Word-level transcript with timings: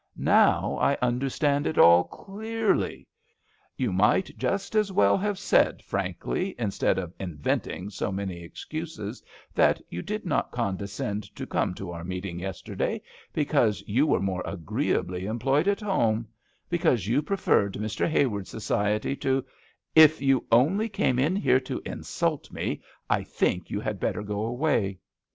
"Now 0.17 0.79
I 0.81 0.97
understand 0.99 1.67
it 1.67 1.77
all 1.77 2.05
clearly. 2.05 3.07
You 3.77 3.93
might 3.93 4.35
just 4.35 4.73
as 4.73 4.91
well 4.91 5.15
have 5.15 5.37
said 5.37 5.83
frankly, 5.83 6.55
instead 6.57 6.97
of 6.97 7.13
invent 7.19 7.67
ing 7.67 7.91
so 7.91 8.11
many 8.11 8.41
excuses, 8.41 9.21
that 9.53 9.79
you 9.91 10.01
did 10.01 10.25
not 10.25 10.51
condescend 10.51 11.25
to 11.35 11.45
come 11.45 11.75
to 11.75 11.91
our 11.91 12.03
meeting 12.03 12.39
yesterday 12.39 12.99
because 13.31 13.83
you 13.85 14.07
were 14.07 14.19
more 14.21 14.41
agreeably 14.43 15.27
em 15.27 15.37
ployed 15.37 15.67
at 15.67 15.81
home— 15.81 16.27
because 16.71 17.05
you 17.07 17.21
preferred 17.21 17.73
Mr, 17.75 18.09
Hayward's 18.09 18.49
society 18.49 19.15
to 19.17 19.45
""If 20.05 20.19
you 20.19 20.47
only 20.51 20.89
came 20.89 21.19
in 21.19 21.35
here 21.35 21.59
to 21.59 21.79
insult 21.85 22.51
me 22.51 22.81
I 23.07 23.21
think 23.21 23.69
you 23.69 23.79
had 23.79 23.99
better 23.99 24.23
go 24.23 24.45
away." 24.47 24.97